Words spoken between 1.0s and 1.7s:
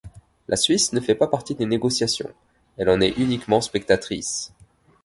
pas partie des